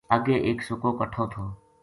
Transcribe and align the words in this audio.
اگے 0.15 0.35
ایک 0.45 0.59
سُکو 0.67 0.89
کٹھو 0.99 1.23
تھو 1.31 1.43